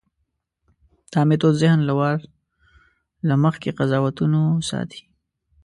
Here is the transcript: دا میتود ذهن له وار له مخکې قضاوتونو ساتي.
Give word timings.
دا 1.11 1.21
میتود 1.29 1.55
ذهن 1.61 1.79
له 1.89 1.93
وار 1.99 2.17
له 3.27 3.35
مخکې 3.43 3.75
قضاوتونو 3.79 4.41
ساتي. 4.69 5.01